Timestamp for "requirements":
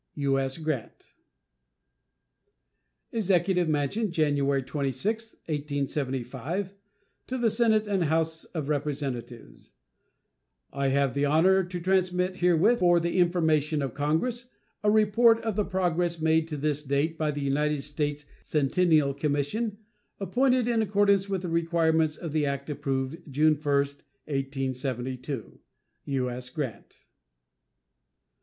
21.49-22.17